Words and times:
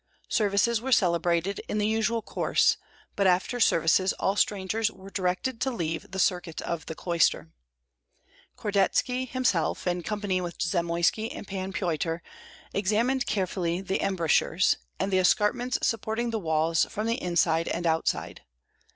Services 0.29 0.81
were 0.81 0.91
celebrated 0.91 1.59
in 1.69 1.77
the 1.77 1.85
usual 1.85 2.23
course; 2.23 2.77
but 3.15 3.27
after 3.27 3.59
services 3.59 4.13
all 4.13 4.35
strangers 4.35 4.89
were 4.89 5.11
directed 5.11 5.61
to 5.61 5.69
leave 5.69 6.09
the 6.09 6.17
circuit 6.17 6.59
of 6.63 6.87
the 6.87 6.95
cloister. 6.95 7.51
Kordetski 8.57 9.29
himself, 9.29 9.85
in 9.85 10.01
company 10.01 10.41
with 10.41 10.57
Zamoyski 10.59 11.29
and 11.31 11.47
Pan 11.47 11.71
Pyotr, 11.71 12.23
examined 12.73 13.27
carefully 13.27 13.79
the 13.79 14.01
embrasures, 14.01 14.77
and 14.99 15.13
the 15.13 15.19
escarpments 15.19 15.77
supporting 15.83 16.31
the 16.31 16.39
walls 16.39 16.85
from 16.89 17.05
the 17.05 17.21
inside 17.21 17.67
and 17.67 17.85
outside. 17.85 18.41